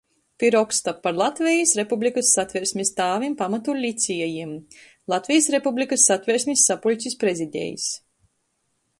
Pi 0.41 0.47
roksta 0.53 0.91
"Par 1.01 1.11
Latvejis 1.17 1.73
Republikys 1.79 2.29
Satversmis 2.37 2.91
tāvim, 2.99 3.35
pamatu 3.41 3.75
liciejim". 3.83 4.55
Latvejis 5.13 5.49
Republikys 5.57 6.07
Satversmis 6.13 6.65
sapuļcis 6.71 7.17
prezidejs. 7.25 7.85